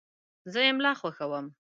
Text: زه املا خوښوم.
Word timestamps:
زه 0.51 0.59
املا 0.71 0.91
خوښوم. 0.99 1.45